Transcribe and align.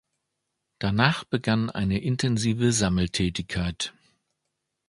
Danach 0.79 1.25
begann 1.25 1.69
eine 1.69 1.99
intensive 2.01 2.71
Sammeltätigkeit. 2.73 3.93